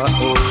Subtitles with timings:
[0.00, 0.47] oh.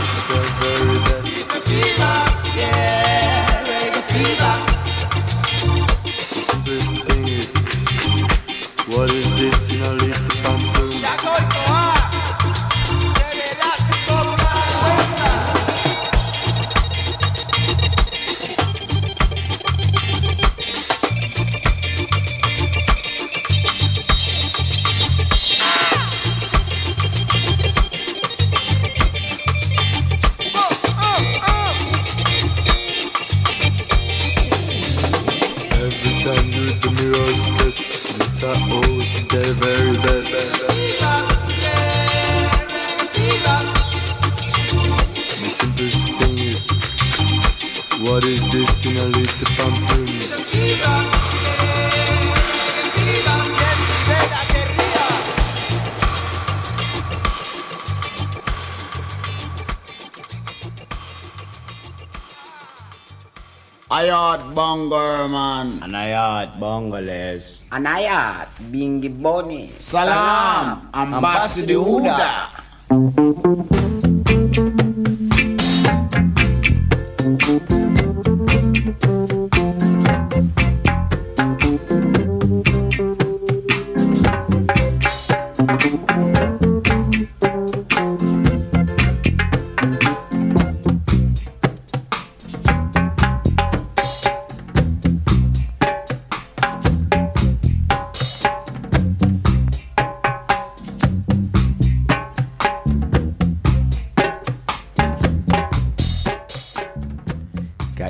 [66.59, 72.46] Bangladesh, Anaya Bingiboni, Salam, Ambassador Huda.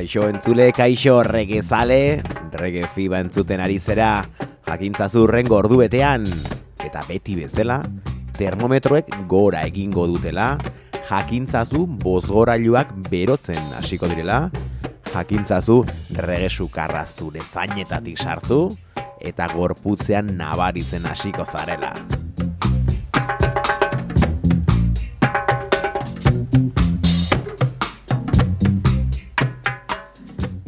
[0.07, 2.21] Kaixo entzule, kaixo regezale,
[2.55, 4.21] rege fiba entzuten ari zera,
[4.63, 6.23] jakintzazu urren gordu betean,
[6.79, 7.81] eta beti bezala,
[8.39, 10.53] termometroek gora egingo dutela,
[11.09, 14.45] jakintzazu bozgorailuak berotzen hasiko direla,
[15.11, 15.81] jakintzazu
[16.21, 18.61] regesukarra zure zainetatik sartu,
[19.19, 21.91] eta gorputzean nabaritzen hasiko zarela.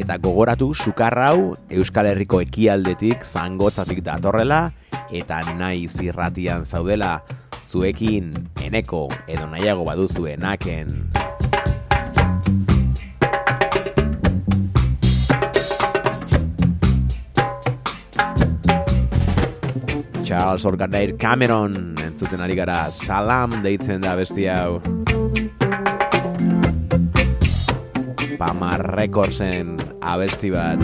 [0.10, 4.72] Eta gogoratu sukar hau Euskal Herriko ekialdetik zangotzatik datorrela
[5.14, 7.20] eta nahi zirratian zaudela
[7.62, 11.14] zuekin eneko edo nahiago baduzue naken.
[20.26, 24.82] Charles Organdair Cameron entzuten ari gara salam deitzen da besti hau.
[28.40, 30.80] Pama Recordsen abesti bat.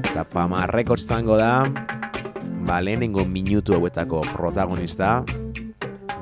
[0.00, 1.68] Eta Pama Records zango da,
[2.64, 5.20] ba, lehenengo minutu hauetako protagonista,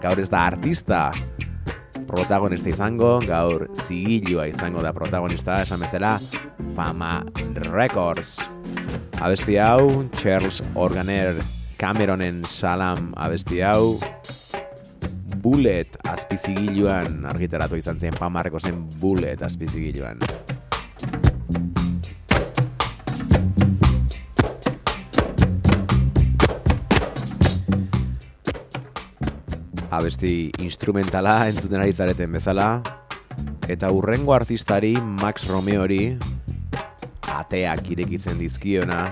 [0.03, 1.13] gaur ez da artista
[2.11, 6.17] protagonista izango, gaur zigilua izango da protagonista, esan bezala,
[6.75, 7.21] Pama
[7.71, 8.41] Records.
[9.23, 11.39] Abesti hau, Charles Organer
[11.79, 14.01] Cameronen Salam abesti hau,
[15.41, 17.25] Bullet azpizigiluan.
[17.25, 20.21] Argitaratu izan zen pamarreko zen Bullet azpizigiluan.
[29.91, 32.69] abesti instrumentala entzuten ari zareten bezala,
[33.69, 36.15] eta urrengo artistari Max Romeori
[37.27, 39.03] ateak irekitzen dizkiona,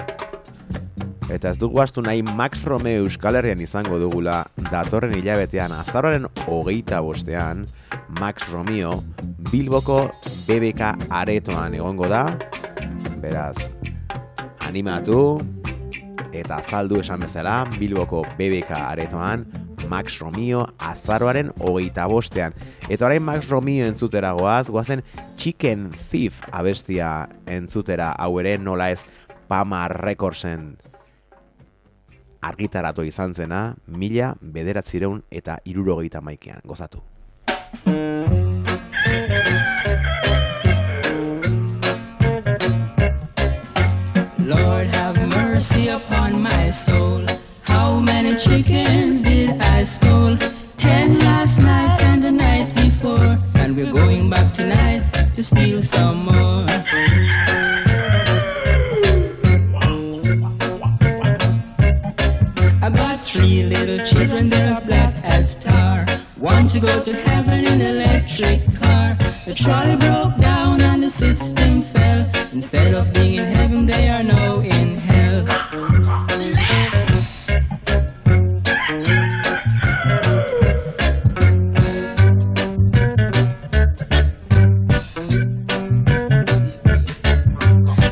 [1.28, 4.38] Eta ez dugu astu nahi Max Romeo Euskal Herrian izango dugula
[4.70, 7.66] datorren hilabetean azarroaren hogeita bostean
[8.16, 8.94] Max Romeo
[9.50, 10.06] Bilboko
[10.46, 12.22] BBK aretoan egongo da.
[13.20, 13.68] Beraz
[14.64, 15.36] animatu
[16.32, 19.44] eta azaldu esan bezala Bilboko BBK aretoan
[19.88, 22.56] Max Romeo azaroaren hogeita bostean.
[22.88, 25.04] Eta orain Max Romeo entzutera goaz goazen
[25.36, 29.02] Chicken Thief abestia entzutera hau ere nola ez
[29.48, 30.87] Pama Recordsen
[32.40, 37.02] argitaratu izan zena, mila bederatzireun eta irurogeita maikean, gozatu.
[44.38, 47.26] Lord have mercy upon my soul.
[47.62, 50.38] How many chickens did I stole?
[50.76, 53.38] Ten last night and the night before.
[53.54, 55.04] And we're going back tonight
[55.36, 56.67] to steal some more.
[64.08, 66.06] Children, they're as black as tar.
[66.36, 69.16] One to go to heaven in an electric car.
[69.44, 72.30] The trolley broke down and the system fell.
[72.52, 75.44] Instead of being in heaven, they are now in hell.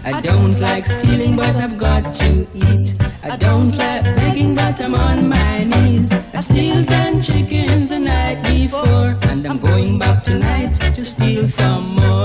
[0.05, 2.95] I don't like stealing, but I've got to eat.
[3.29, 6.13] I don't like begging, but I'm on my knees.
[6.13, 11.97] I steal ten chickens the night before, and I'm going back tonight to steal some
[11.97, 12.16] more.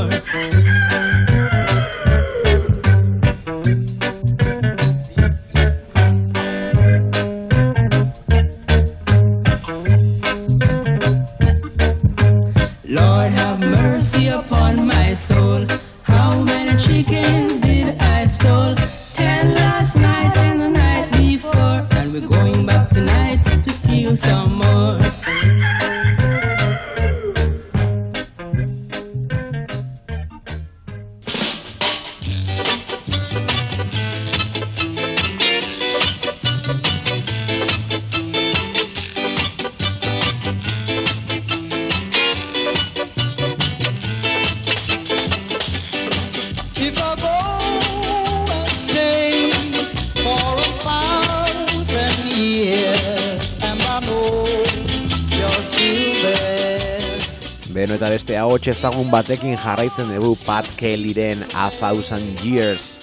[59.11, 63.01] Batekin jarraitzen dugu Pat Kellyren A Thousand Years.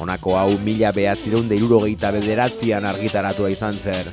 [0.00, 4.08] Honako hau mila behatzireun da irurogeita bederatzean argitaratua izan zer.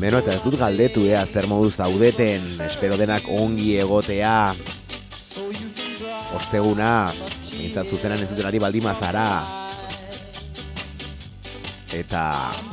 [0.00, 4.54] Beno eta ez dut galdetu ea zer modu zaudeten, espero denak ongi egotea.
[6.40, 7.10] Osteguna,
[7.70, 9.26] mintzat zuzenan entzuten ari baldima zara.
[11.94, 12.24] Eta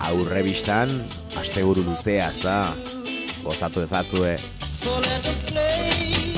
[0.10, 0.90] aurre bistan,
[1.38, 2.58] asteguru luzea, ezta?
[3.46, 4.38] Gozatu ezazue.
[4.66, 6.37] So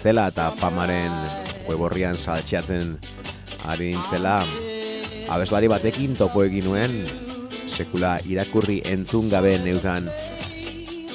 [0.00, 1.12] nintzela eta pamaren
[1.68, 2.94] weborrian saltxeatzen
[3.68, 4.46] ari nintzela
[5.28, 6.94] abeslari batekin topo egin nuen
[7.68, 10.08] sekula irakurri entzun gabe neukan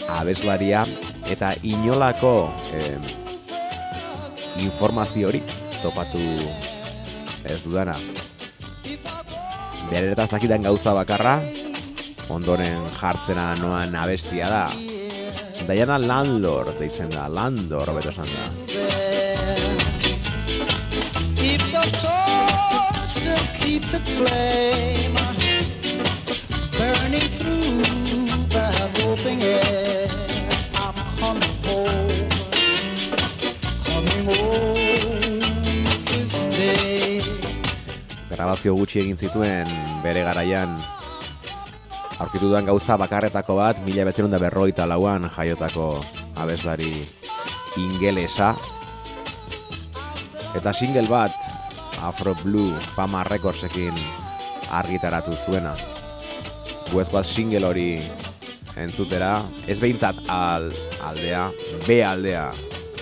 [0.06, 0.86] abeslaria
[1.25, 3.01] eta inolako em,
[4.62, 5.42] informazio hori
[5.82, 6.22] topatu
[7.42, 7.98] ez dudana.
[9.89, 11.39] Bereretaz dakidan gauza bakarra,
[12.30, 14.68] ondoren jartzena noan abestia da.
[15.65, 18.75] Diana Landlord deitzen da, Landor beto esan da.
[23.65, 25.17] Keeps its flame
[26.77, 27.81] burning through
[28.53, 30.05] that open air,
[30.77, 32.29] I'm coming home,
[33.89, 35.41] coming home
[36.05, 37.25] to stay.
[38.29, 39.74] grabazio gutxi egin zituen
[40.05, 40.77] bere garaian.
[42.22, 45.89] Aurkitu dudan gauza bakarretako bat mila betzerun da berroita lauan jaiotako
[46.38, 46.93] abeslari
[47.81, 48.53] ingelesa.
[50.53, 51.45] Eta single bat
[52.02, 53.94] Afro Blue Pama Recordsekin
[54.70, 55.75] argitaratu zuena.
[56.92, 57.88] Guezkoaz single hori
[58.80, 60.72] entzutera ez behintzat al,
[61.06, 61.48] aldea
[61.88, 62.50] B aldea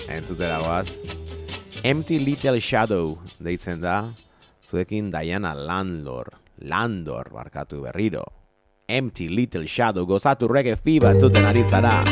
[0.08, 0.96] entzutera goaz.
[1.84, 4.14] Empty Little Shadow deitzen da
[4.64, 6.32] zuekin Diana Landor
[6.64, 8.24] Landor barkatu berriro.
[8.88, 12.02] Empty Little Shadow gozatu reggae fiba entzuten ari zara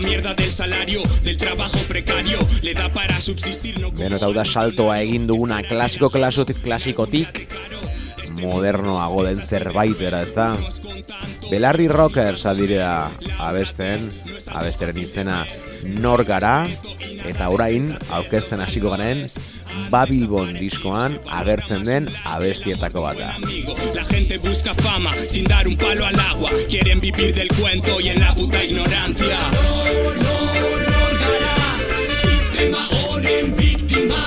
[0.00, 2.38] La mierda del salario, del trabajo precario.
[2.62, 7.42] Le da para subsistir, no Beno, hau da saltoa egin duguna klasiko klasotik klasikotik
[8.40, 10.54] modernoago den zerbaitera, ez da?
[11.50, 14.08] Belarri Rockers adira abesten,
[14.48, 15.42] abesteren izena
[15.84, 16.64] nor gara,
[17.28, 19.26] eta orain aurkezten hasiko garen
[19.90, 23.30] Babilbon diskoan agertzen den abestietako bat da.
[23.94, 26.50] La gente busca fama sin dar un palo al agua.
[26.68, 29.40] Quieren vivir del cuento y en la puta ignorancia.
[29.50, 31.56] Nor, nor, nor gara,
[32.22, 34.22] sistema honen biktima.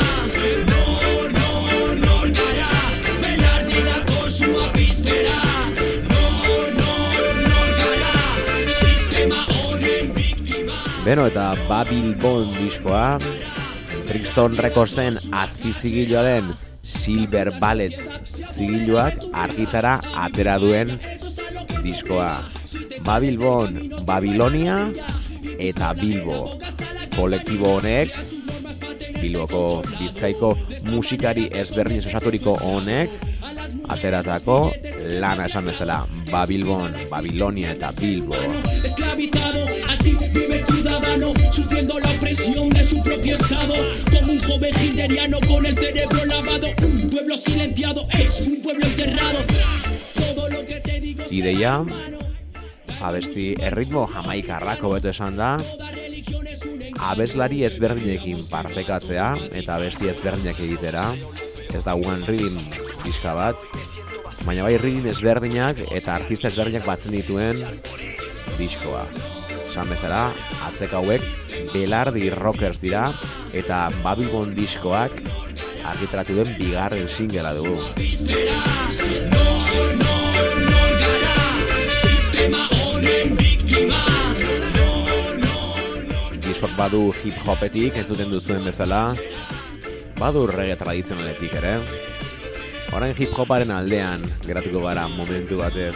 [0.68, 2.70] Nor, nor, nor gara,
[3.22, 5.40] belardinako sua piztera.
[6.12, 8.14] Nor, nor, nor gara,
[8.82, 10.84] sistema honen biktima.
[11.06, 13.18] Beno, eta Babilbon diskoa
[14.08, 20.98] Brixton Recordsen azpizigiloa den Silver Ballets zigiluak argitara atera duen
[21.84, 22.44] diskoa.
[23.06, 24.78] Babilbon, Babilonia
[25.60, 26.58] eta Bilbo.
[27.16, 28.14] Kolektibo honek,
[29.20, 30.54] Bilboko Bizkaiko
[30.90, 33.14] musikari ezberdin osaturiko honek,
[33.94, 34.58] ateratako
[35.04, 38.36] lana esan bezala Babilbon, Babilonia eta Bilbo.
[38.84, 43.74] Esclavizado, así vive el ciudadano, sufriendo la opresión de su propio estado,
[44.12, 46.68] como un joven hilderiano con el cerebro lavado.
[46.84, 49.40] Un pueblo silenciado es un pueblo enterrado.
[50.16, 51.24] Todo lo que te digo.
[51.30, 51.84] Ideia,
[53.02, 55.58] abesti erritmo jamaikarrako beto esan da,
[57.04, 61.10] abeslari ezberdinekin partekatzea eta abesti ezberdinak egitera,
[61.74, 62.62] ez da one rhythm
[63.04, 63.60] diska bat,
[64.44, 67.62] baina bai rhythm ezberdinak eta artista ezberdinak batzen dituen
[68.58, 69.06] diskoa.
[69.70, 70.28] Esan bezala,
[70.68, 71.24] atzek hauek
[71.72, 73.08] Belardi Rockers dira
[73.56, 75.24] eta Babylon diskoak
[75.84, 77.80] argitaratu den bigarren singela dugu.
[86.44, 89.06] Diskok badu hip hopetik entzuten duzuen bezala,
[90.20, 91.78] badu reggae tradizionaletik ere.
[92.94, 95.96] Orain hip hoparen aldean geratuko gara momentu batez,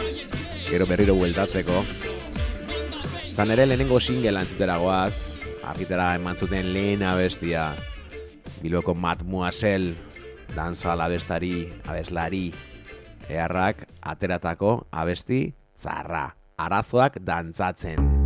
[0.66, 1.84] gero berriro bueltatzeko.
[3.30, 5.30] Zan ere lehenengo singela entzutera goaz,
[5.62, 7.70] argitara eman zuten lehen abestia,
[8.58, 9.94] Bilboko Mademoiselle,
[10.56, 12.48] danza abestari, abeslari,
[13.30, 15.42] eharrak ateratako abesti
[15.78, 18.17] tzarra, arazoak dantzatzen.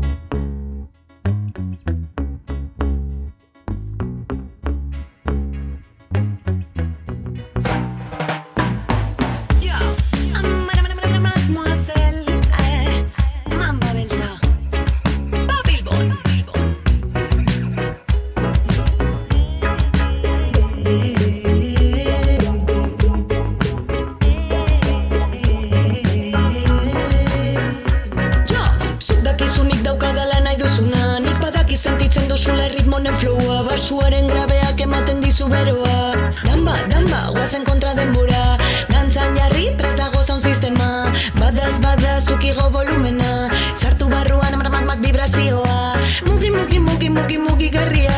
[35.48, 36.14] Beroa.
[36.44, 38.58] Damba, damba, guazen kontra denbora.
[38.90, 41.10] Dantzan jarri, prest dago zaun sistema.
[41.38, 43.50] Badaz, badaz, zukigo volumena.
[43.74, 45.94] Sartu barruan amarmat vibrazioa.
[46.26, 48.14] Mugi, mugi, mugi, mugi, mugi garria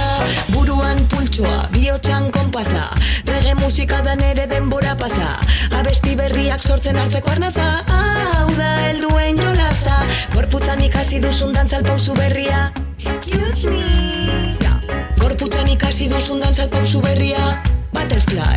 [0.48, 2.88] Buruan pultsoa, bihotxan konpasa.
[3.26, 5.36] Rege musika da nere denbora pasa.
[5.70, 7.84] Abesti berriak sortzen hartzeko arnaza.
[7.88, 10.02] Hau da helduen jolasa.
[10.34, 12.70] Gorputzan ikasi duzun dantzal pausu berria.
[12.98, 14.63] Excuse me
[15.44, 17.60] Gorputzan ikasi duzun dantzal pausu berria.
[17.92, 18.56] Butterfly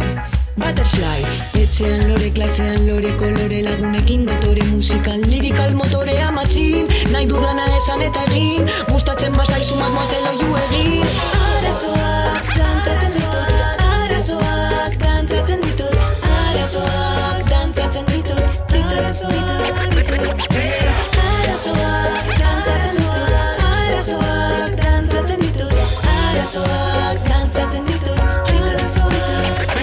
[0.55, 1.19] Butterfly.
[1.59, 6.87] Etxean lore, klasean lore, kolore lagunekin Dotore musikan, lirikal motorea matxin.
[7.11, 8.71] Nahi dudana esan eta egin.
[8.87, 11.03] Gustatzen bazaizu mademoiselle oiu egin.
[11.49, 15.99] Arazoak dantzatzen ditut Arazoak dantzatzen ditut
[16.31, 18.47] Arazoak dantzatzen ditut
[18.79, 20.35] Arazoak ditut
[21.27, 22.36] Arazoak
[26.47, 28.19] Arazoak dantzatzen ditut
[28.71, 29.73] Arazoak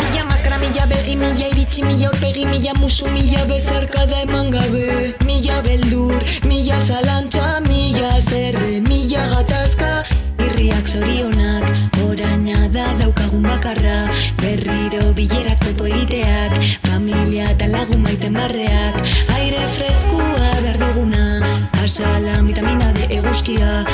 [0.00, 5.12] Mila maskara, mila begi, mila iritsi, mila aurpegi, mila musu, mila bezarkada eman gabe.
[5.28, 10.06] Mila beldur, mila zalantza, mila zerre, mila gatazka.
[10.40, 11.68] Irriak zorionak,
[12.00, 14.08] oraina da daukagun bakarra.
[14.40, 16.56] Berriro bilerak topo egiteak,
[16.88, 18.96] familia eta lagun maiten barreak
[19.36, 20.32] Aire freskua
[20.64, 21.44] behar duguna,
[21.84, 23.84] asalan vitamina D eguzkia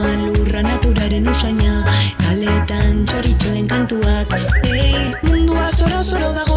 [0.00, 1.82] Ama lurra naturaren usaina,
[2.22, 4.32] kaletan txoritxoen kantuak.
[4.64, 6.56] Ei, mundua zoro-zoro dago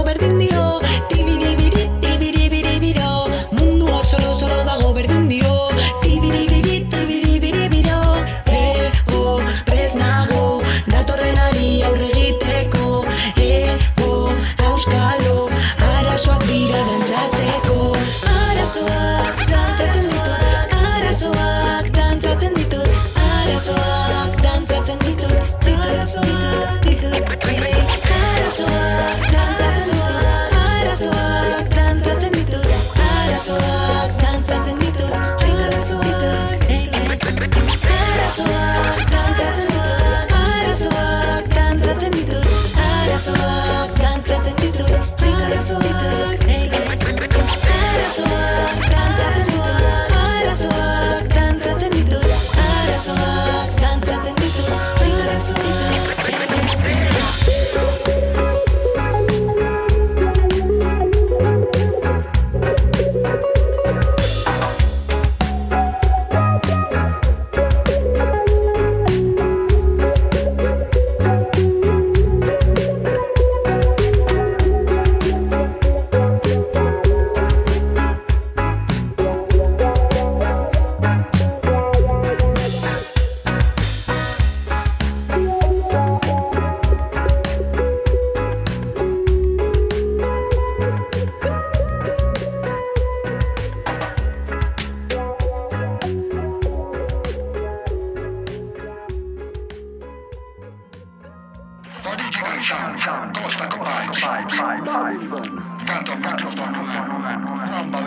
[104.85, 107.99] Babylon, canto microfono man, amba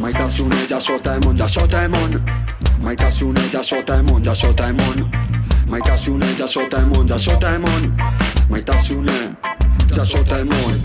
[0.00, 2.22] Maitasune jasota emon, jasota emon
[2.84, 5.10] Maitasune jasota emon, jasota emon
[5.70, 7.96] Maitasune jasota emon, jasota emon
[8.50, 9.36] Maitasune
[9.96, 10.82] jasota emon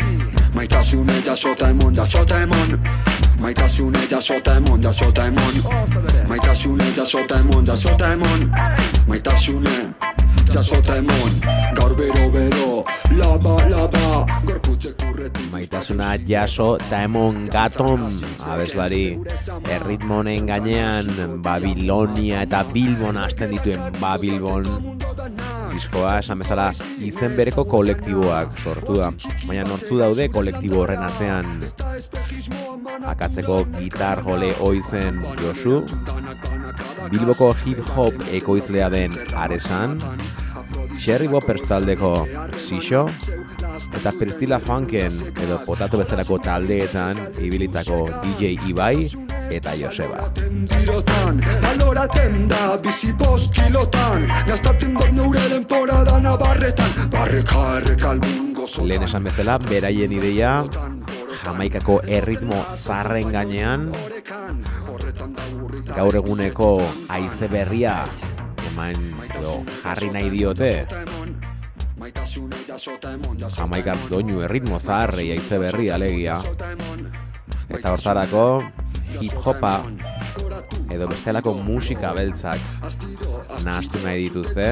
[0.56, 2.80] Maitasune jasota emon, jasota emon
[3.42, 5.64] Maitasune jasota emon, jasota emon
[6.28, 8.52] Maitasune jasota emon, jasota emon
[9.08, 9.94] Maitasune
[10.54, 11.61] jasota emon
[11.92, 12.86] Gaur bero bero,
[13.20, 14.26] laba laba.
[14.48, 18.06] Gorputze kurretu Maitasuna jaso eta emon gaton
[18.48, 19.20] abeslari.
[19.76, 24.70] Erritmonen gainean Babilonia eta Bilbon hasten dituen Babilbon.
[25.74, 26.70] Diskoa esan bezala
[27.10, 29.12] izen bereko kolektiboak sortu da.
[29.44, 31.50] Baina nortzu daude kolektibo horren atzean.
[33.16, 35.82] Akatzeko gitar jole oizen Josu.
[37.12, 40.00] Bilboko hip hop ekoizlea den Aresan
[41.02, 42.28] Cherry Boppers taldeko
[42.62, 43.08] Sixo
[43.98, 49.10] eta Perstila Funken edo potatu bezalako taldeetan ibilitako DJ Ibai
[49.50, 50.30] eta Joseba.
[50.70, 54.30] Tirotan, baloraten da bizi bost kilotan.
[54.46, 56.94] Gastaten dut neure denporada nabarretan.
[57.12, 60.62] Barreka erreka albungo Lehen esan bezala, beraien ideia
[61.42, 63.90] Jamaikako erritmo zarren gainean
[65.96, 66.76] gaur eguneko
[67.10, 67.96] haize berria
[68.72, 68.96] eman
[69.38, 70.72] edo jarri nahi diote
[73.52, 76.38] Jamaikar doinu erritmo zaharrei haize berri alegia
[77.70, 78.46] eta hortarako
[79.20, 79.74] hip hopa
[80.92, 82.60] edo bestelako musika beltzak
[83.66, 84.68] nahastu nahi dituzte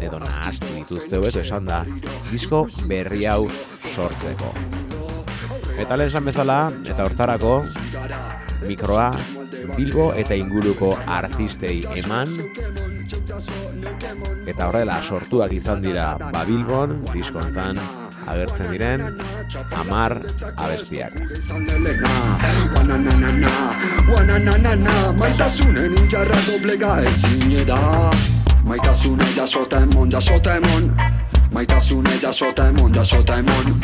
[0.00, 1.84] edo nahastu dituzte hobeto esan da
[2.30, 3.42] disko berri hau
[3.94, 4.52] sortzeko
[5.78, 7.56] eta lehen esan bezala eta hortarako
[8.68, 9.10] mikroa
[9.76, 12.28] Bilbo eta inguruko artistei eman.
[14.46, 17.80] Eta horrela sortuak izan dira Babilbon diskontan
[18.26, 19.18] agertzen diren
[19.76, 20.16] amar
[20.56, 21.16] abestiak.
[25.18, 27.80] Maitasunen injarra doblega ezin da
[28.68, 30.96] Maitasune jasota emon, jasota emon
[31.52, 33.80] Maitasune jasota emon, jasota emon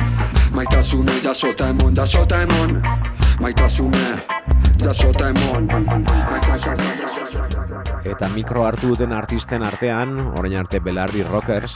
[0.55, 2.83] Maitasune jasota emon, jasota emon
[3.41, 4.40] Maitasune
[8.11, 11.75] Eta mikro hartu duten artisten artean, orain arte Belardi Rockers,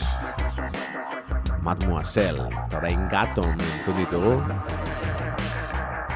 [1.66, 4.32] Mademoiselle, eta orain Gaton entzun ditugu.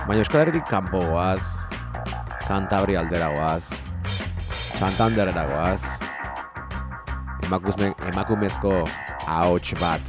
[0.09, 1.69] Baina Euskal Herritik kanpo goaz,
[2.49, 3.69] Kantabri aldera goaz,
[4.81, 5.85] Santanderera goaz,
[7.45, 8.75] emakumezko
[9.27, 10.01] ahots bat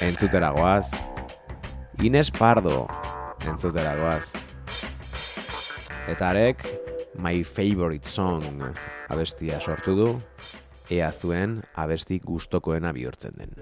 [0.00, 0.88] entzutera goaz,
[2.00, 2.86] Ines Pardo
[3.44, 4.47] entzutera goaz.
[6.08, 6.62] Eta arek,
[7.20, 8.62] My Favorite Song
[9.12, 10.06] abestia sortu du,
[10.88, 13.52] ea zuen abesti gustokoena bihurtzen den.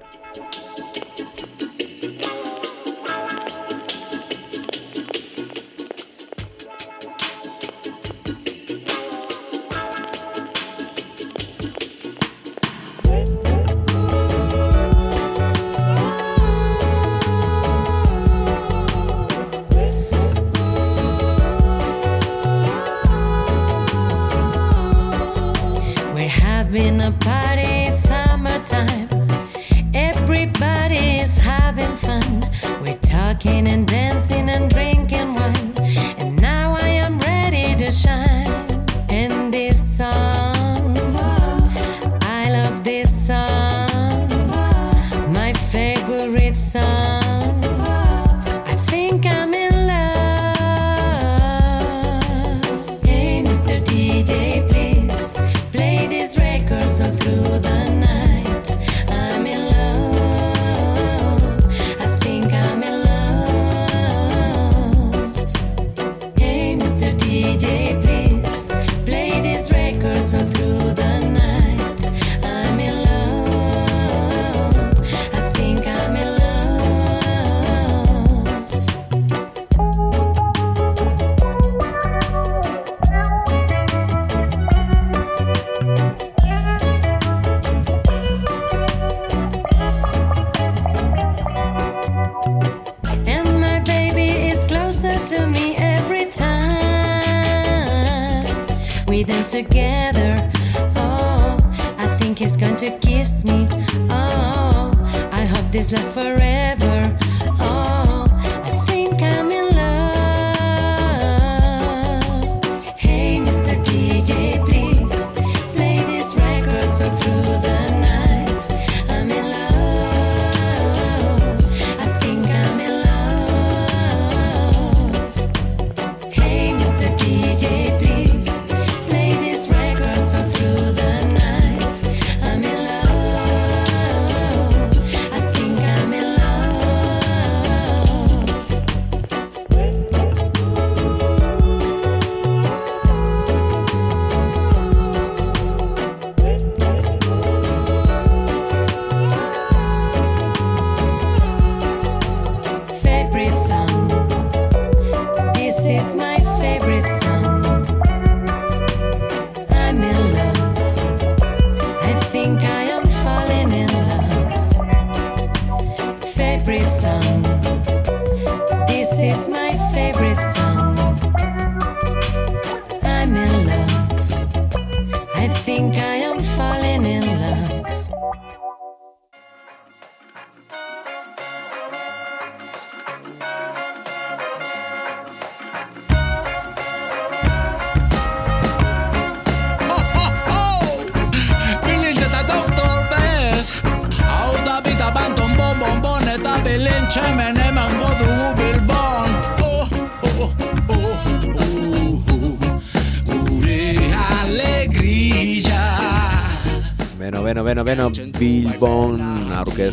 [33.57, 33.95] Talking and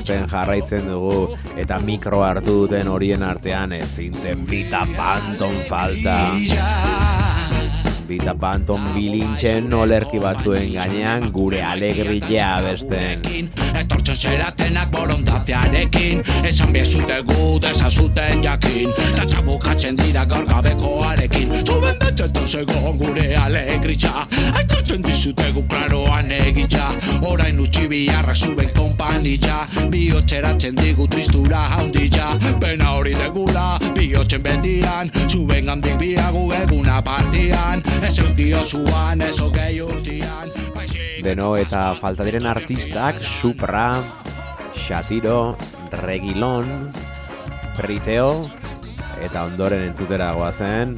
[0.03, 6.17] aurkezten jarraitzen dugu eta mikro hartu duten horien artean ezin zen bita panton falta.
[8.07, 13.62] Bita panton bilintzen olerki batzuen gainean gure alegria abesten.
[14.13, 18.91] Etortzen zeratenak borondatearekin Esan biezute gu desazuten jakin.
[19.15, 21.49] Tantza bukatzen dira gaur gabekoarekin.
[21.65, 24.27] Zuben betxetan zegoen gure alegritza.
[24.53, 26.91] Aitortzen dizutegu klaroan egitza.
[27.25, 35.65] Orain utzi biharra zuben kompanitza Bihotzeratzen digu tristura haunditza Pena hori degula bihotzen bendian Zuben
[35.69, 40.51] gandik biagu eguna partian Ez diozuan ez hogei urtian
[41.23, 43.95] Beno, eta falta diren artistak Supra,
[44.75, 45.55] Shatiro,
[46.03, 46.91] Regilon,
[47.77, 48.43] Priteo,
[49.23, 50.97] eta ondoren entzutera goazen,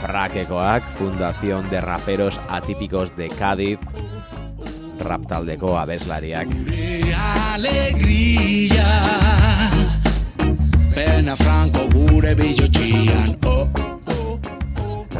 [0.00, 3.78] Frakekoak, Fundación de Raperos Atípicos de Cádiz,
[5.02, 6.48] rap taldeko abeslariak.
[7.50, 9.29] alegria
[10.94, 13.68] Pena franco gure bilotxian oh.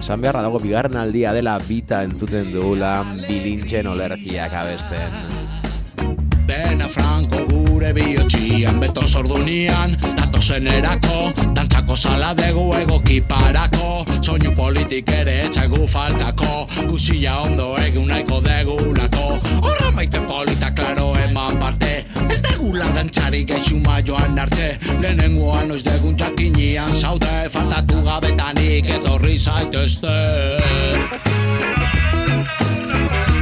[0.00, 2.94] Esan beharra dago bigarren aldia dela bita entzuten dugula
[3.26, 5.39] bilintzen olerkiak abesten.
[6.50, 14.02] Pena franco gure bihotxian Beto sordunian, datozen erako Dantzako sala degu egoki parako.
[14.18, 16.66] Soinu politik ere etxagu faltako.
[16.88, 19.38] Guzia ondo egun nahiko degulako.
[19.60, 21.92] Horra maite polita klaro eman parte.
[22.26, 24.76] Ez degula dantzari geixu joan arte.
[24.98, 30.16] Lehenengoan noiz degun jakinian zaude Faltatu gabetanik etorri zaitezte.
[32.30, 33.39] Beno,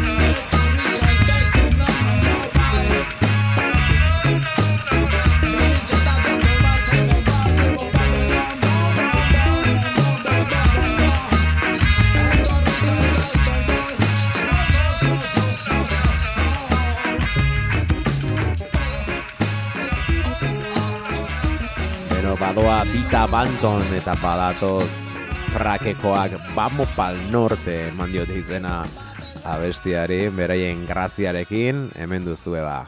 [22.49, 24.89] badoa Bita Banton eta badatoz
[25.53, 28.87] frakekoak Vamos pal norte eman diote izena
[29.45, 32.87] abestiari, beraien graziarekin, hemen duzue ba.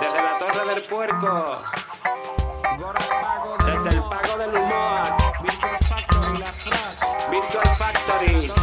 [0.00, 1.62] Desde la Torre del Puerco.
[3.66, 5.14] Desde el Pago del Humor.
[5.42, 7.30] Virtual Factory, la Frac.
[7.30, 8.59] Virtual Factory.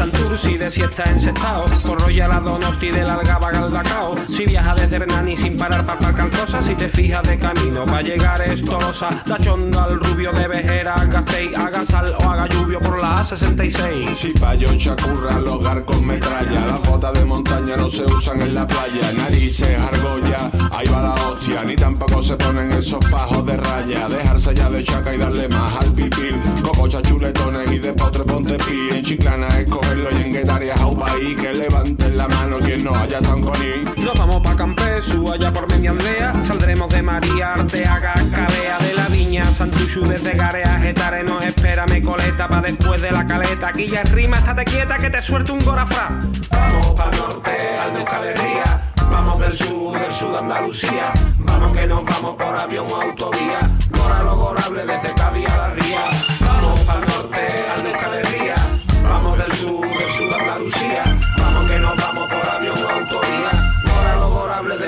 [0.00, 1.66] Santurci, de siesta en Sestao.
[1.82, 6.30] Por Royal a Donosti, del Algaba Galdacao Si viajas desde Hernani sin parar para aparcar
[6.30, 10.48] cosas Si te fijas de camino va a llegar Estolosa La Chonda, al Rubio de
[10.48, 15.84] Vejera Gastei, haga sal o haga lluvio por la A66 Si payo chacurra, al hogar
[15.84, 16.66] con metralla.
[16.66, 19.12] Las botas de montaña no se usan en la playa.
[19.16, 21.62] Narices, argolla, ahí va la hostia.
[21.64, 24.08] Ni tampoco se ponen esos pajos de raya.
[24.08, 26.40] Dejarse ya de chaca y darle más al pipil.
[26.62, 29.48] Cococha chuletones y de potre ponte pi En chiclana
[29.90, 33.84] escogerlo y a un país Que levanten la mano quien no haya tan coní.
[33.96, 39.44] Nos vamos pa' Campesu, allá por Mediandea Saldremos de María Arteaga, Calea de la Viña.
[39.52, 43.68] Santuchu desde Garea, Getare Nos espera Mecoleta pa' después de la caleta.
[43.68, 47.50] Aquí ya rima, estate quieta que te suelte un gorafra Vamos pa'l norte,
[47.82, 51.12] al de Herria Vamos del sur, del sur de Andalucía.
[51.38, 53.58] Vamos que nos vamos por avión o autovía.
[53.90, 56.39] Gora lo gorable desde Cádiz a la Ría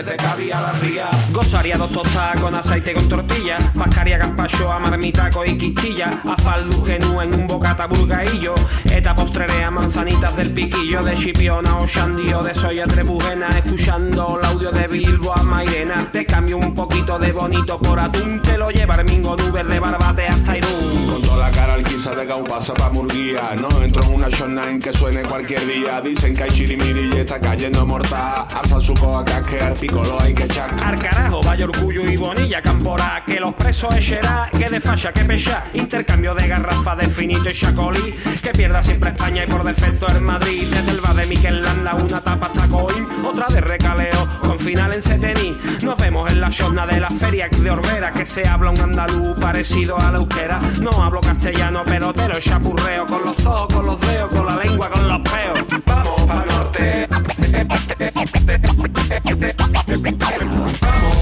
[0.05, 1.09] desde Cádiz a la Ría.
[1.33, 7.21] Gozaria dos tostadas con aceite con tortilla Mascaria gazpacho a marmitaco y quistilla Afaldu genú
[7.21, 12.87] en un bocata bulgaillo Eta postrerea manzanitas del piquillo De chipiona o shandio de soya
[12.87, 16.09] trebujena Escuchando el audio de Bilbo a Mairena.
[16.11, 20.27] Te cambio un poquito de bonito por atún Te lo lleva Armingo Nubes de Barbate
[20.27, 21.02] hasta Irún
[22.03, 23.55] Quizá de Gau pasa pa' Murguía.
[23.61, 26.01] No entro en una showline que suene cualquier día.
[26.01, 28.45] Dicen que hay chirimiri y está cayendo mortal.
[28.61, 30.75] Alza su coa casquear, picolo hay que echar.
[30.83, 35.25] Al carajo vaya orgullo y bonilla campora, que los presos echará, que de falla, que
[35.25, 40.09] pecha, intercambio de garrafa de finito y chacolí, que pierda siempre España y por defecto
[40.09, 44.27] el Madrid, desde el bar de Miquel Landa una tapa hasta Coim, otra de recaleo,
[44.41, 48.27] con final en Setení, nos vemos en la jornada de la feria de Orbera, que
[48.27, 53.07] se habla un andaluz parecido a la euskera, no hablo castellano, pero te lo chapurreo,
[53.07, 57.07] con los ojos, con los dedos, con la lengua, con los peos, vamos para norte.
[57.11, 57.31] Vamos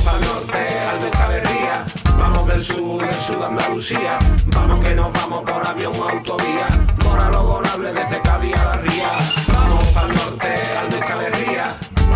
[0.04, 1.85] para norte, al de Caberría.
[2.16, 4.18] Vamos del sur, del sur de Andalucía.
[4.46, 6.68] Vamos que nos vamos por avión o autovía.
[7.04, 9.11] Mora lograble desde Cádiz a la Ría.
[9.52, 11.64] Vamos para norte, al de Caberría.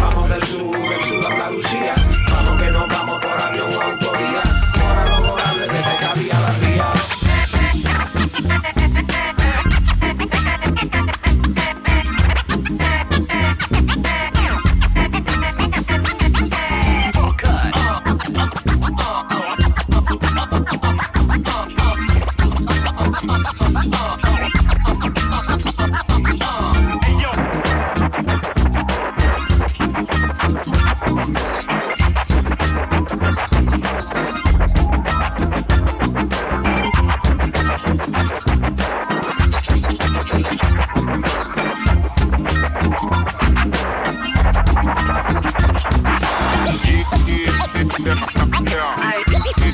[0.00, 1.94] Vamos del sur, del sur de Andalucía.
[2.30, 4.53] Vamos que nos vamos por avión o autovía.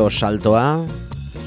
[0.00, 0.86] berriro saltoa,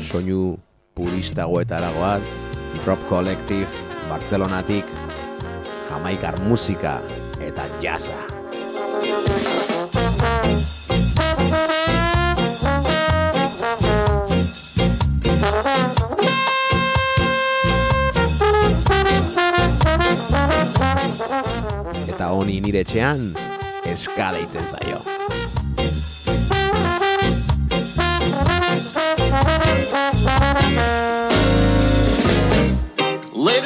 [0.05, 0.59] soinu
[0.93, 2.45] puristagoetara goaz,
[2.83, 3.67] Drop Collective,
[4.09, 4.85] Bartzelonatik,
[5.89, 7.01] Jamaikar musika
[7.41, 8.13] eta jazza.
[22.05, 23.33] Eta honi nire etxean,
[23.89, 25.12] eska deitzen zaio.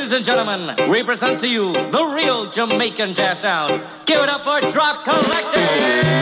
[0.08, 3.84] Ladies and gentlemen, we present to you the real Jamaican jazz sound.
[4.05, 6.16] Give it up for Drop Collective!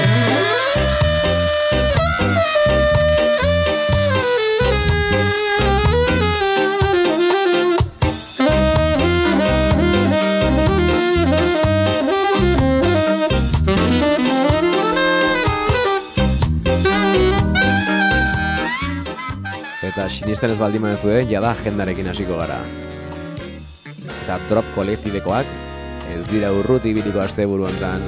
[19.83, 22.63] Eta sinisten ez baldin baduzue, jada agendarekin hasiko gara.
[24.09, 25.45] Eta drop kolektibekoak
[26.13, 28.01] ez dira urruti ibiliko asteburu hontan.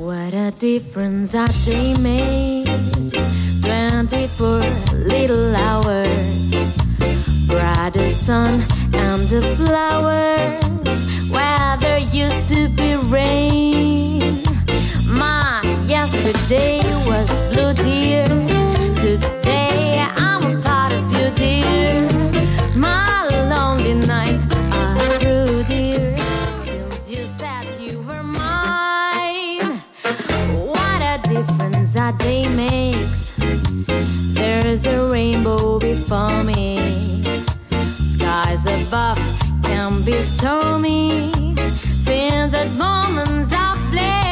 [0.00, 2.64] What a difference a day made.
[3.62, 4.62] 24
[5.08, 6.36] little hours.
[7.46, 8.62] Brighter sun
[8.92, 10.60] and the flowers.
[11.30, 14.42] Where there used to be rain.
[15.06, 18.24] My yesterday was blue, dear.
[18.96, 22.03] Today I'm a part of you, dear.
[31.94, 33.32] Difference a day makes.
[34.34, 37.22] There's a rainbow before me.
[37.94, 39.18] Skies above
[39.62, 41.30] can be stormy.
[41.98, 44.23] Since that moment of bliss,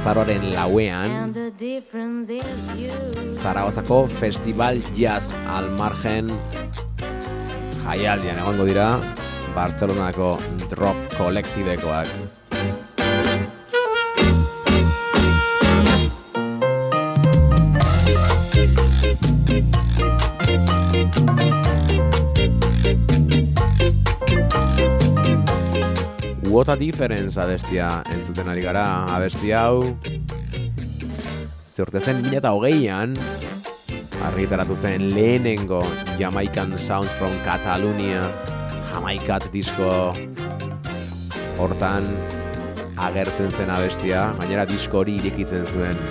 [0.00, 1.34] Azaroaren lauean.
[3.36, 6.32] Zaragozako Festival Jazz al Margen
[7.84, 8.88] jaialdian egongo dira
[9.52, 10.32] Bartzelonako
[10.72, 12.39] Drop kolektibekoak.
[26.50, 28.02] What a difference abestia.
[28.10, 29.78] Entzuten ari gara, abesti hau.
[31.76, 33.14] Zurte zen 2008an
[34.26, 35.78] argitaratu zen lehenengo
[36.18, 38.26] Jamaican Sound from Catalonia
[38.90, 40.10] Jamaikat disko
[41.56, 42.10] hortan
[42.98, 46.02] agertzen zen abestia, gainera disko hori irekitzen zuen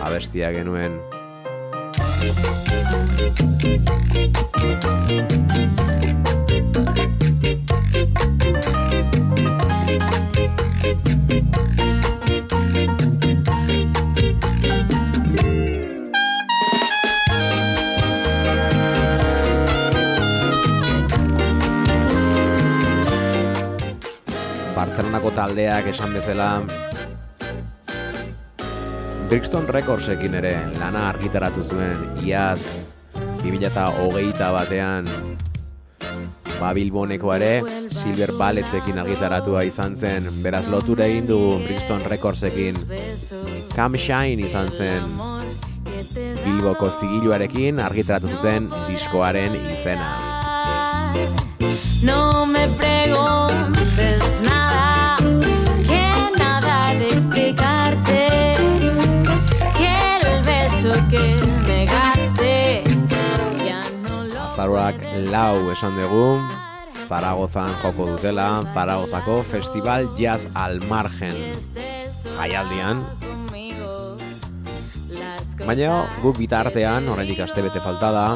[0.00, 0.96] abestia genuen.
[25.02, 26.62] Bartzelonako taldeak esan bezala.
[29.26, 32.84] Brixton Recordsekin ere lana argitaratu zuen iaz
[33.42, 35.08] 2008 batean.
[36.60, 37.50] Babilboneko ere
[37.90, 40.28] Silver Balletzekin argitaratua izan zen.
[40.44, 42.78] Beraz lotura egin du Brixton Recordsekin
[43.74, 45.18] Come Shine izan zen.
[46.44, 50.12] Bilboko zigiluarekin argitaratu zuten diskoaren izena.
[52.06, 52.31] No
[64.52, 65.00] Azaroak
[65.32, 66.36] lau esan dugu,
[67.08, 71.38] Zaragozan joko dutela, Zaragozako Festival Jazz al Margen
[72.36, 73.00] jaialdian.
[75.64, 78.26] Baina guk bitartean, oraindik astebete falta da,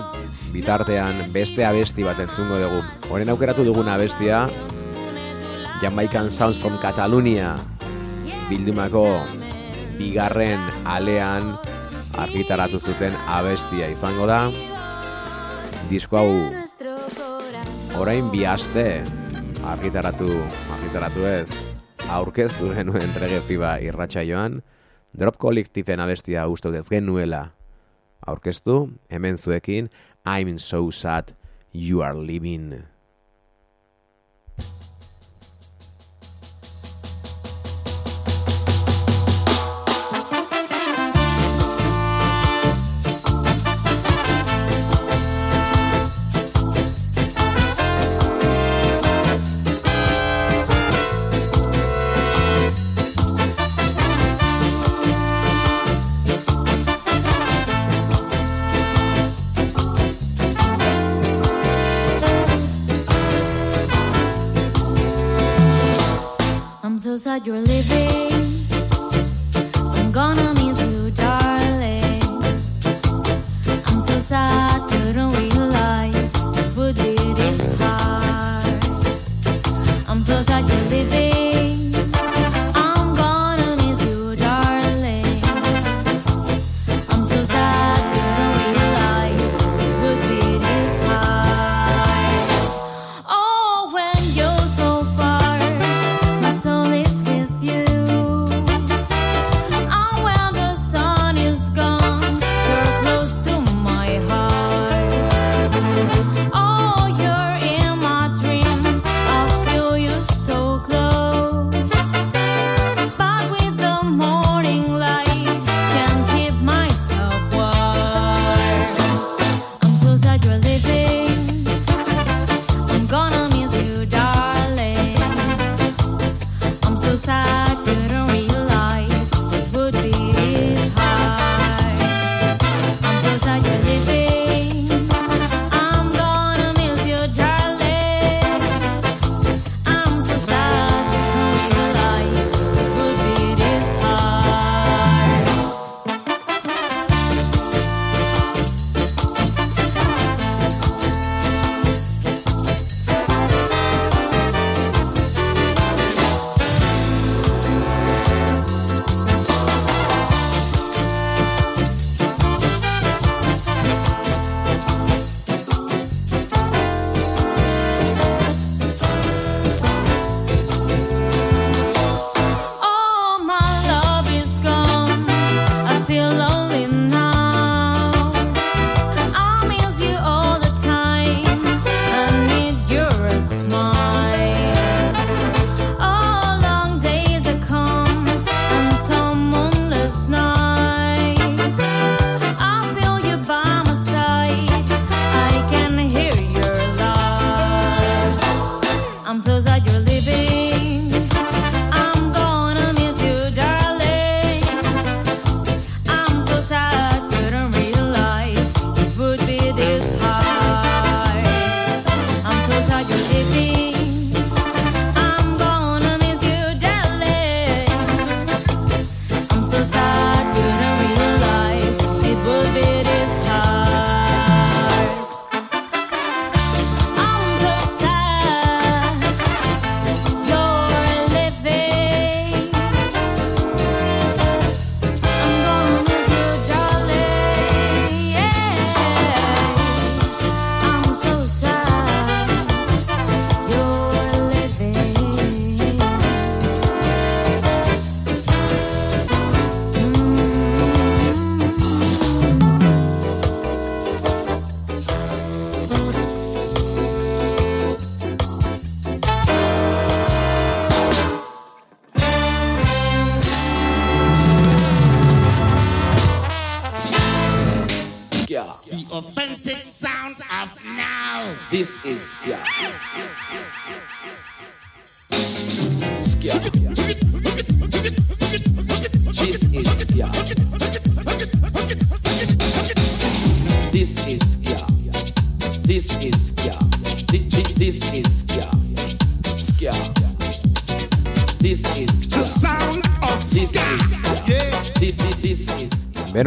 [0.54, 2.80] bitartean beste abesti bat entzungo dugu.
[3.10, 4.46] Horen aukeratu dugun abestia,
[5.82, 7.58] Jamaican Sounds from Catalonia
[8.48, 9.20] bildumako
[9.98, 11.58] bigarren alean
[12.16, 14.46] argitaratu zuten abestia izango da.
[15.87, 16.30] Disko hau
[18.03, 19.05] orain bi aste
[19.70, 20.26] argitaratu,
[20.74, 21.51] argitaratu ez,
[22.11, 24.61] aurkeztu genuen reggae fiba irratsaioan,
[25.16, 27.53] Drop Collectiven abestia dut ez genuela
[28.26, 29.89] aurkeztu, hemen zuekin,
[30.26, 31.34] I'm so sad
[31.72, 32.95] you are leaving.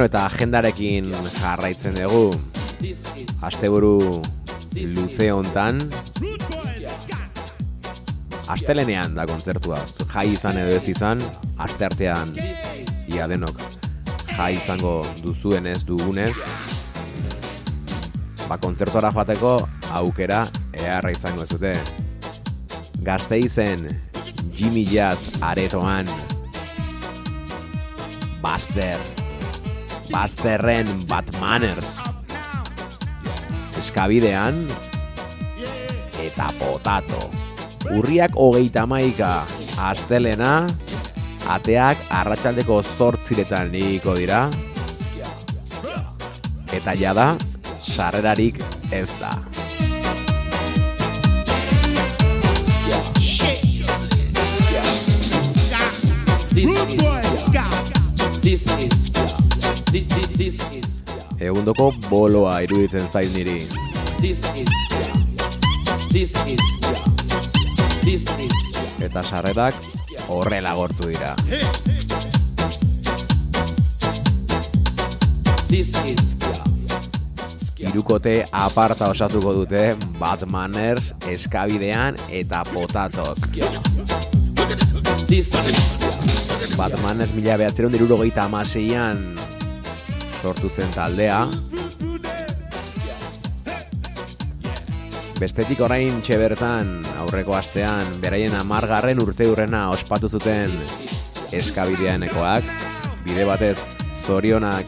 [0.10, 2.34] Eta agendarekin jarraitzen dugu.
[3.45, 4.24] Asteburu
[4.95, 5.84] luze hontan.
[8.49, 9.78] Astelenean da kontzertua.
[10.10, 11.22] Jai izan edo ez izan,
[11.62, 12.34] aste artean
[13.14, 13.62] ia denok
[14.32, 16.34] jai izango duzuenez dugunez.
[18.49, 19.53] Ba, kontzertuara joateko
[20.01, 20.41] aukera
[20.74, 21.76] eharra izango ez dute.
[23.05, 23.86] Gazteizen
[24.57, 26.10] Jimmy Jazz aretoan
[28.41, 29.18] Buster
[30.10, 31.95] Busterren Batmaners
[33.78, 34.57] Eskabidean
[36.20, 37.30] Eta potato
[37.93, 39.45] Urriak hogeita maika
[39.78, 40.68] Astelena
[41.49, 44.47] Ateak arratsaldeko zortziretan nigiko dira
[46.74, 47.32] Eta jada
[47.82, 48.60] Sarrerarik
[48.91, 49.38] ez da
[56.60, 58.41] This is Skia.
[58.41, 59.39] This is Skia.
[61.40, 63.64] Egundoko boloa iruditzen zait niri.
[69.00, 69.76] Eta sarrerak
[70.28, 71.34] horrela gortu dira.
[77.80, 83.38] Hirukote aparta osatuko dute Batmaners eskabidean eta potatok.
[86.78, 89.39] Batmaners mila behatzeron dirurogeita amaseian
[90.42, 91.44] sortu zen taldea.
[95.40, 96.90] Bestetik orain bertan
[97.24, 100.72] aurreko astean beraien amargarren urte hurrena ospatu zuten
[101.52, 102.64] eskabideanekoak.
[103.24, 103.78] Bide batez
[104.26, 104.86] zorionak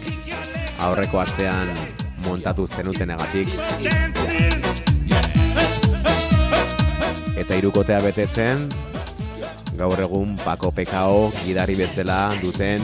[0.80, 1.72] aurreko astean
[2.26, 3.48] montatu zenutenegatik.
[7.42, 8.68] Eta hirukotea betetzen,
[9.82, 12.84] gaur egun Pako Pekao gidari bezala duten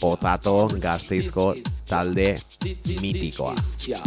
[0.00, 1.54] Potato gazteizko
[1.88, 2.34] talde
[3.00, 3.54] mitikoa.
[3.64, 4.00] Skia.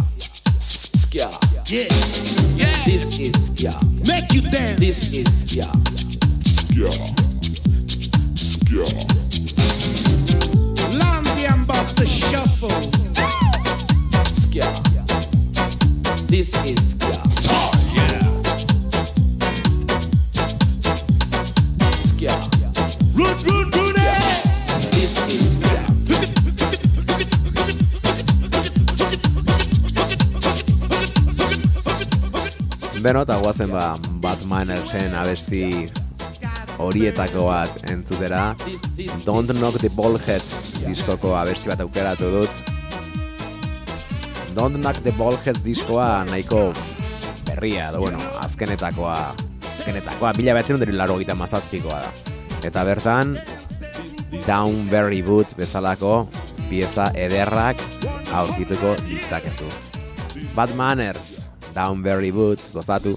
[2.86, 3.74] This is Skia.
[4.08, 4.80] Make you dance.
[4.80, 5.66] This is Skia.
[6.46, 6.92] Skia.
[8.36, 8.86] Skia.
[11.00, 12.70] Lonzy and Buster Shuffle.
[14.38, 14.70] Skia.
[16.28, 17.37] This is Skia.
[33.08, 35.62] Beno, eta guazen ba, Batmanersen abesti
[36.84, 38.42] horietako bat entzutera.
[39.24, 42.60] Don't Knock the Ballheads diskoko abesti bat aukeratu dut.
[44.58, 46.74] Don't Knock the Ballheads diskoa nahiko
[47.48, 49.16] berria, edo bueno, azkenetakoa,
[49.78, 52.14] azkenetakoa, bila behatzen dut laro gita mazazpikoa da.
[52.68, 53.38] Eta bertan,
[54.44, 56.26] Down Very Boot bezalako
[56.68, 57.80] pieza ederrak
[58.36, 59.72] aurkituko ditzakezu.
[60.60, 61.47] Batmaners,
[61.78, 63.14] Down Very Boot, gozatu.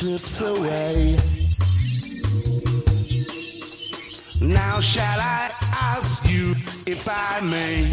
[0.00, 1.16] Slips away.
[4.40, 5.50] Now shall I
[5.92, 6.54] ask you
[6.86, 7.90] if I may?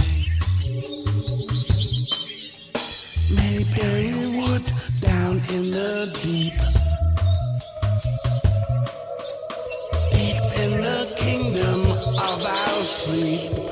[3.35, 4.65] Mayberry wood
[5.01, 6.53] down in the deep.
[10.13, 11.81] Deep in the kingdom
[12.17, 13.66] of our sleep.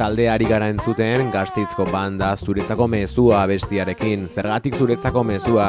[0.00, 4.22] Taldeari gara entzuten gazteizko banda zuretzako mezua bestiarekin.
[4.32, 5.66] Zergatik zuretzako mezua?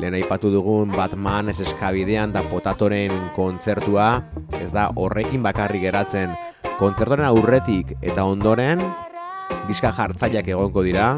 [0.00, 4.06] Lehen aipatu dugun Batman ez eskabidean da potatoren kontzertua
[4.56, 6.32] ez da horrekin bakarrik geratzen.
[6.78, 8.80] Kontzertoren aurretik eta ondoren
[9.68, 11.10] diska jartzaileak egongo dira.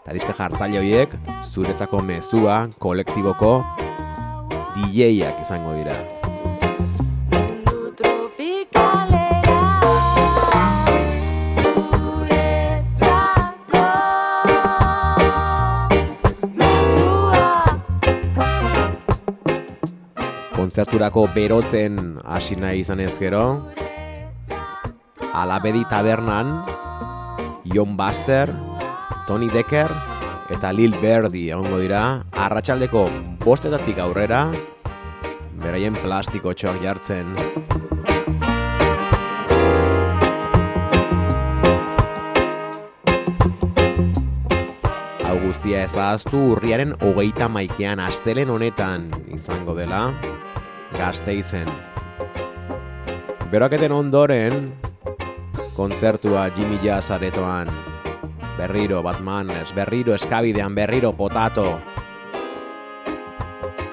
[0.00, 1.18] Eta diska jartzaile horiek
[1.50, 3.58] zuretzako mezua kolektiboko
[4.72, 6.19] DJak izango dira.
[20.70, 23.66] Kontzerturako berotzen hasi nahi izan ez gero.
[25.34, 26.62] Alabedi tabernan
[27.74, 28.52] Jon Buster,
[29.26, 29.90] Tony Decker
[30.54, 32.22] eta Lil Berdi egongo dira.
[32.30, 33.08] Arratsaldeko
[33.42, 34.44] bostetatik aurrera
[35.58, 37.34] beraien plastiko txoak jartzen.
[45.26, 50.12] Hau guztia ezaztu urriaren hogeita maikean astelen honetan izango dela
[50.98, 51.66] gazteizen.
[53.50, 54.72] Beroketen ondoren,
[55.76, 57.68] kontzertua Jimmy Jazz aretoan,
[58.58, 61.78] berriro Batmaners, berriro eskabidean, berriro potato.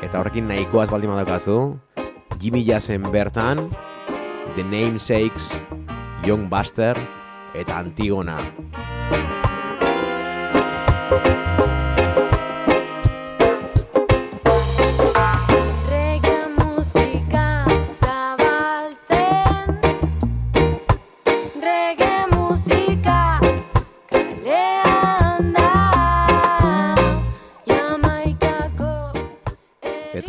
[0.01, 1.77] Eta horrekin nahikoaz baldin badaukazu,
[2.39, 3.69] Jimmy Jazzen bertan,
[4.55, 5.53] The Namesakes,
[6.25, 6.97] Young Buster
[7.53, 8.37] eta Antigona.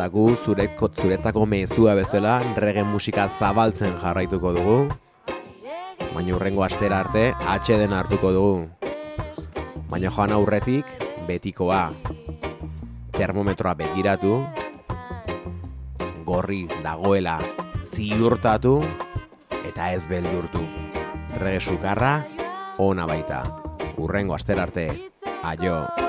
[0.09, 4.79] Gu zureko, zuretzako mezua bezala reggae musika zabaltzen jarraituko dugu.
[6.15, 8.69] Baina urrengo astera arte atxeden hartuko dugu.
[9.91, 10.87] Baina joan aurretik
[11.29, 11.91] betikoa.
[13.13, 14.47] Termometroa begiratu.
[16.29, 17.39] gorri dagoela
[17.95, 18.83] ziurtatu
[19.65, 20.61] eta ez beldurtu.
[21.41, 22.27] Rege sukarra
[22.79, 23.41] ona baita.
[23.97, 24.91] Urrengo aster arte.
[25.43, 26.08] Aio.